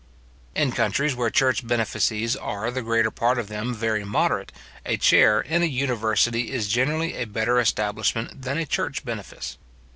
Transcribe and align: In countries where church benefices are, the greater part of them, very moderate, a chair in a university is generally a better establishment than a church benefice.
In 0.55 0.71
countries 0.71 1.13
where 1.13 1.29
church 1.29 1.67
benefices 1.67 2.35
are, 2.35 2.71
the 2.71 2.81
greater 2.81 3.11
part 3.11 3.37
of 3.37 3.49
them, 3.49 3.71
very 3.71 4.03
moderate, 4.03 4.51
a 4.83 4.97
chair 4.97 5.41
in 5.41 5.61
a 5.61 5.67
university 5.67 6.49
is 6.51 6.67
generally 6.67 7.13
a 7.13 7.25
better 7.25 7.59
establishment 7.59 8.41
than 8.41 8.57
a 8.57 8.65
church 8.65 9.05
benefice. 9.05 9.59